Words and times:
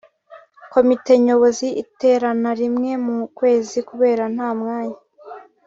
komite 0.73 1.11
nyobozi 1.25 1.67
iterana 1.83 2.49
rimwe 2.61 2.91
mu 3.05 3.17
kwezi 3.37 3.77
kubera 3.89 4.23
nta 4.35 4.49
mwanya 4.59 4.99